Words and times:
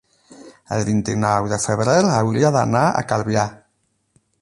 El 0.77 0.85
vint-i-nou 0.87 1.51
de 1.53 1.61
febrer 1.65 1.99
hauria 2.15 2.53
d'anar 2.59 2.85
a 3.03 3.07
Calvià. 3.15 3.49